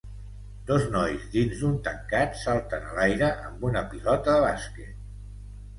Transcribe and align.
Dos 0.69 0.87
nois 0.95 1.27
dins 1.35 1.53
d'un 1.61 1.75
tancat 1.89 2.41
salten 2.45 2.89
a 2.89 2.97
l'aire 3.01 3.33
amb 3.53 3.69
una 3.71 3.87
pilota 3.95 4.41
bàsquet. 4.49 4.99